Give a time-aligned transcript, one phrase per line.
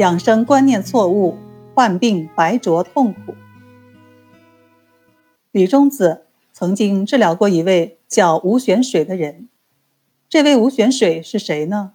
[0.00, 1.36] 养生观念错误，
[1.74, 3.34] 患病白浊痛苦。
[5.50, 9.50] 李中子曾经治疗过一位叫吴玄水的人。
[10.26, 11.92] 这位吴玄水是谁呢？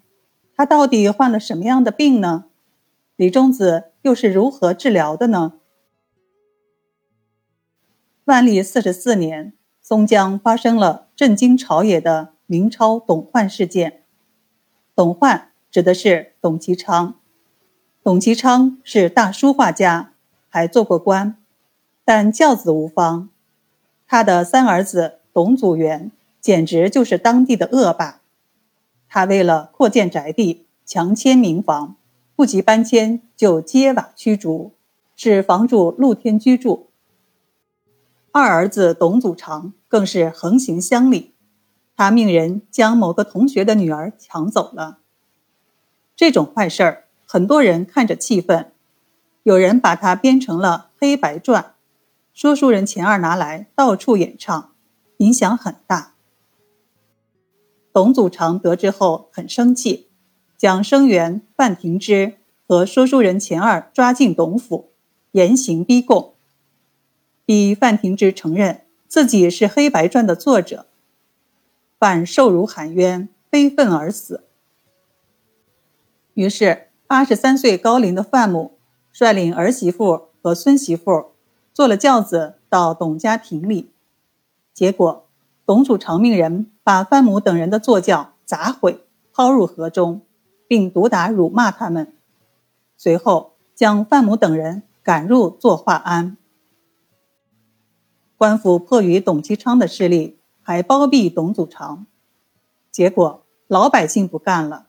[0.55, 2.45] 他到底患了什么样的病呢？
[3.15, 5.53] 李中子又是如何治疗的呢？
[8.25, 14.03] 万历四十四年，松江发生了震惊朝野的明朝董焕事件。
[14.95, 17.15] 董焕指的是董其昌。
[18.05, 20.11] 董其昌是大书画家，
[20.47, 21.37] 还做过官，
[22.03, 23.29] 但教子无方。
[24.05, 28.21] 他的三儿子董祖元简直就是当地的恶霸。
[29.09, 31.95] 他为了扩建宅地，强迁民房。
[32.35, 34.73] 不及搬迁，就揭瓦驱逐，
[35.15, 36.91] 使房主露天居住。
[38.31, 41.33] 二儿子董祖常更是横行乡里，
[41.97, 44.99] 他命人将某个同学的女儿抢走了。
[46.15, 47.04] 这种坏事儿，
[47.35, 48.71] 很多人看着气愤，
[49.43, 51.61] 有人把它编成了《黑白传》，
[52.33, 54.71] 说书人钱二拿来到处演唱，
[55.17, 56.13] 影响很大。
[57.91, 60.07] 董祖常得知后很生气。
[60.55, 64.91] 将生源范廷之和说书人钱二抓进董府，
[65.31, 66.35] 严刑逼供，
[67.45, 70.85] 逼范廷之承认自己是《黑白传》的作者。
[71.99, 74.45] 范受辱喊冤，悲愤而死。
[76.35, 78.77] 于是，八十三岁高龄的范母
[79.11, 81.31] 率领儿媳妇和孙媳妇
[81.73, 83.91] 坐了轿子到董家庭里，
[84.73, 85.27] 结果
[85.65, 90.21] 董祖常命人把范母等人的坐轿砸毁，抛入河中。
[90.67, 92.11] 并毒打、辱骂他们，
[92.97, 96.37] 随后将范母等人赶入作化庵。
[98.35, 102.07] 官府迫于董其昌的势力，还包庇董祖常，
[102.91, 104.87] 结果老百姓不干了，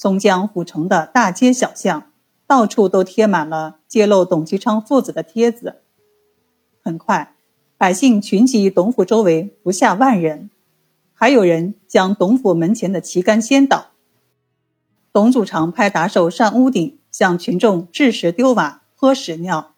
[0.00, 2.10] 松江府城的大街小巷
[2.46, 5.82] 到处都贴满了揭露董其昌父子的帖子。
[6.82, 7.34] 很快，
[7.76, 10.48] 百姓群集董府周围不下万人，
[11.12, 13.88] 还有人将董府门前的旗杆掀倒。
[15.12, 19.74] 董祖常派打手上屋顶，向群众掷石丢瓦、泼屎尿，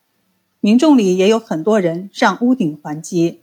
[0.61, 3.41] 民众里也有很多人上屋顶还击。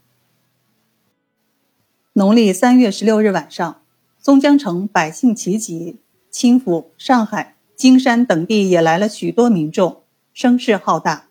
[2.14, 3.82] 农历三月十六日晚上，
[4.18, 5.98] 松江城百姓齐集，
[6.30, 10.04] 清府、上海、金山等地也来了许多民众，
[10.34, 11.26] 声势浩大。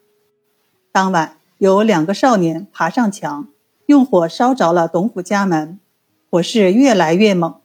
[0.92, 3.48] 当晚，有两个少年爬上墙，
[3.86, 5.78] 用火烧着了董府家门，
[6.30, 7.60] 火势越来越猛。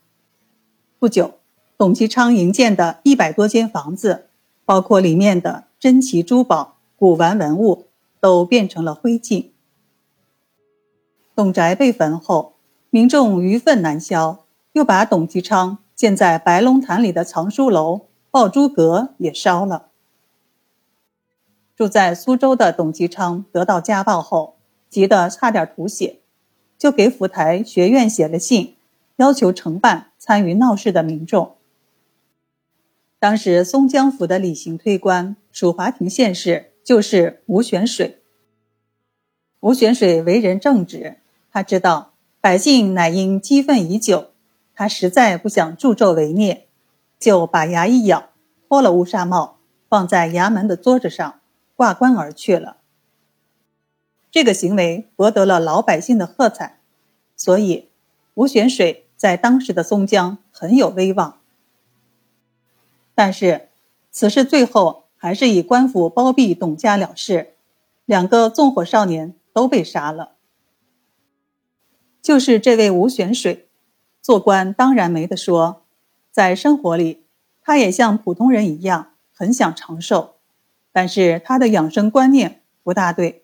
[1.00, 1.36] 不久。
[1.76, 4.28] 董其昌营建的一百多间房子，
[4.64, 7.88] 包括里面的珍奇珠宝、古玩文物，
[8.22, 9.48] 都变成了灰烬。
[11.36, 12.54] 董宅被焚后，
[12.90, 19.90] 民众余愤难消，又把董其昌建在白龙潭里的藏书楼爆珠阁也烧了。
[21.76, 24.58] 住在苏州的董其昌得到家暴后，
[24.90, 26.20] 急得差点吐血，
[26.78, 28.76] 就给府台学院写了信，
[29.16, 31.56] 要求惩办参与闹事的民众。
[33.20, 38.22] 当时松江府的理刑推官署华亭县事就是吴玄水。
[39.62, 41.18] 吴玄水为人正直，
[41.50, 44.33] 他知道百姓乃因积愤已久，
[44.76, 46.68] 他实在不想助纣为虐，
[47.20, 48.30] 就把牙一咬，
[48.68, 49.58] 脱了乌纱帽，
[49.88, 51.40] 放在衙门的桌子上，
[51.76, 52.78] 挂冠而去了。
[54.32, 56.80] 这个行为博得了老百姓的喝彩，
[57.36, 57.90] 所以
[58.34, 61.40] 吴玄水在当时的松江很有威望。
[63.14, 63.70] 但是，
[64.10, 67.54] 此事最后还是以官府包庇董家了事，
[68.06, 70.32] 两个纵火少年都被杀了。
[72.24, 73.70] 就是这位吴玄水，
[74.24, 75.84] 做官当然没得说，
[76.32, 77.26] 在生活里，
[77.62, 80.36] 他也像普通人一样很想长寿，
[80.94, 83.44] 但是他的养生观念不大对。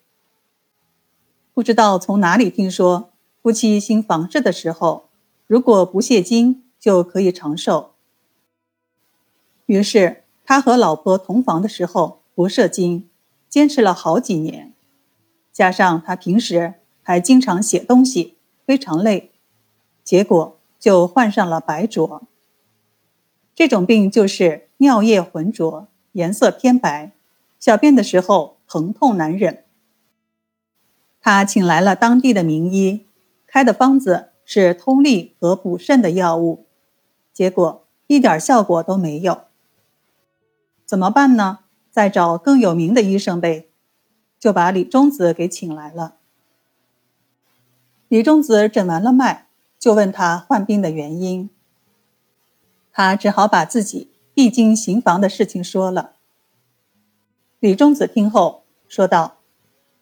[1.53, 3.11] 不知道从哪里听说，
[3.43, 5.09] 夫妻行房事的时候，
[5.47, 7.95] 如果不泄精就可以长寿。
[9.65, 13.09] 于是，他和老婆同房的时候不射精，
[13.49, 14.73] 坚持了好几年。
[15.51, 19.33] 加上他平时还经常写东西，非常累，
[20.05, 22.23] 结果就患上了白浊。
[23.53, 27.11] 这种病就是尿液浑浊，颜色偏白，
[27.59, 29.65] 小便的时候疼痛难忍。
[31.21, 33.05] 他请来了当地的名医，
[33.45, 36.65] 开的方子是通利和补肾的药物，
[37.33, 39.41] 结果一点效果都没有。
[40.85, 41.59] 怎么办呢？
[41.91, 43.67] 再找更有名的医生呗，
[44.39, 46.15] 就把李中子给请来了。
[48.07, 49.48] 李中子诊完了脉，
[49.79, 51.49] 就问他患病的原因。
[52.91, 56.15] 他只好把自己必经行房的事情说了。
[57.59, 59.37] 李中子听后说道：“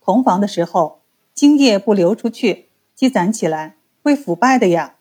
[0.01, 1.01] 同房的时候，
[1.33, 4.95] 精液不流出去，积攒起来会腐败的呀，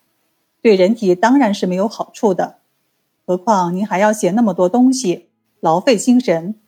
[0.60, 2.58] 对人体当然是没有好处的。
[3.26, 5.30] 何况您还要写那么多东西，
[5.60, 6.60] 劳费心神，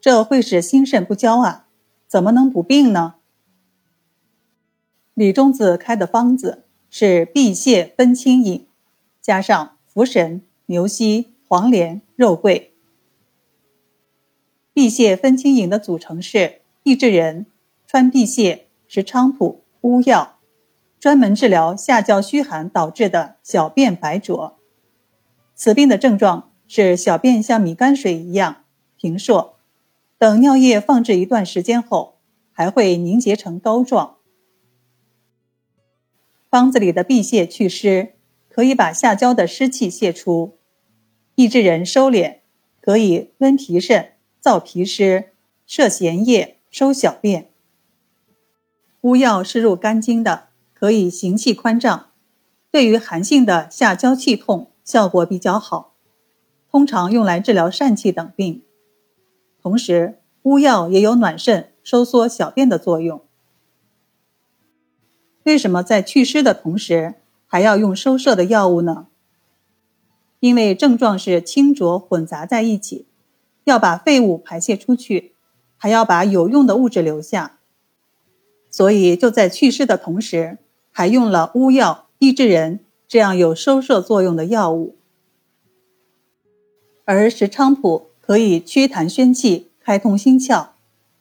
[0.00, 1.66] 这会使心肾不交啊，
[2.08, 3.14] 怎么能不病呢？”
[5.14, 6.61] 李中子开的方子
[6.94, 8.66] 是辟泻分清饮，
[9.22, 12.74] 加上茯神、牛膝、黄连、肉桂。
[14.74, 17.46] 辟泻分清饮的组成是益智仁、
[17.86, 20.36] 川芜泻、石菖蒲、乌药，
[21.00, 24.58] 专门治疗下焦虚寒导致的小便白浊。
[25.54, 28.64] 此病的症状是小便像米泔水一样
[28.98, 29.56] 平硕，
[30.18, 32.18] 等尿液放置一段时间后，
[32.52, 34.18] 还会凝结成膏状。
[36.52, 38.12] 方子里的辟泻祛湿，
[38.50, 40.58] 可以把下焦的湿气泄出；
[41.34, 42.40] 益智仁收敛，
[42.78, 44.12] 可以温脾肾、
[44.44, 45.30] 燥脾湿、
[45.66, 47.48] 摄涎液、收小便。
[49.00, 52.10] 乌药是入肝经的，可以行气宽胀，
[52.70, 55.94] 对于寒性的下焦气痛效果比较好，
[56.70, 58.62] 通常用来治疗疝气等病。
[59.62, 63.22] 同时，乌药也有暖肾、收缩小便的作用。
[65.44, 67.14] 为什么在祛湿的同时
[67.46, 69.08] 还要用收摄的药物呢？
[70.40, 73.06] 因为症状是清浊混杂在一起，
[73.64, 75.32] 要把废物排泄出去，
[75.76, 77.58] 还要把有用的物质留下，
[78.70, 80.58] 所以就在祛湿的同时，
[80.90, 84.96] 还用了乌药、益智仁这样有收摄作用的药物。
[87.04, 90.68] 而石菖蒲可以祛痰宣气、开通心窍，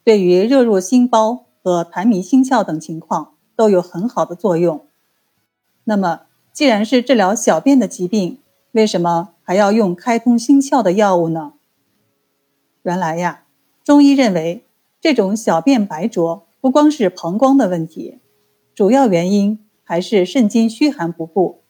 [0.04, 3.31] 对于热入心包和痰迷心窍等情况。
[3.62, 4.88] 都有很好的作用。
[5.84, 6.22] 那么，
[6.52, 8.40] 既然是治疗小便的疾病，
[8.72, 11.54] 为什么还要用开通心窍的药物呢？
[12.82, 13.44] 原来呀，
[13.84, 14.66] 中医认为
[15.00, 18.18] 这种小便白浊不光是膀胱的问题，
[18.74, 21.62] 主要原因还是肾经虚寒不固，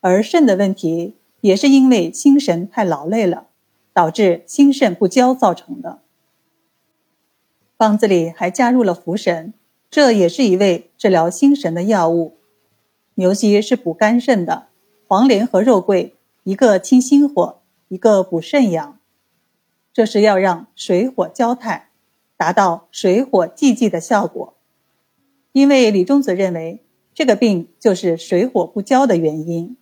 [0.00, 3.48] 而肾的问题也是因为心神太劳累了，
[3.92, 5.98] 导致心肾不交造成的。
[7.76, 9.52] 方子里还加入了茯神。
[9.94, 12.36] 这也是一味治疗心神的药物。
[13.14, 14.66] 牛膝是补肝肾的，
[15.06, 18.98] 黄连和肉桂一个清心火，一个补肾阳。
[19.92, 21.90] 这是要让水火交泰，
[22.36, 24.54] 达到水火既济的效果。
[25.52, 26.82] 因为李中子认为
[27.14, 29.76] 这个病就是水火不交的原因。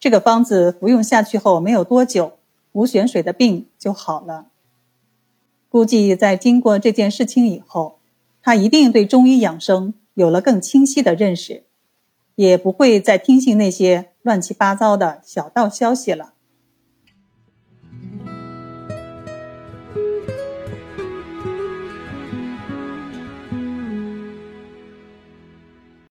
[0.00, 2.38] 这个方子服用下去后没有多久，
[2.72, 4.46] 吴玄水的病就好了。
[5.68, 7.97] 估计在经过这件事情以后。
[8.48, 11.64] 他一定对中医养生有了更清晰的认识，
[12.34, 16.32] 也不会再听信那些乱七八糟的小道消息了。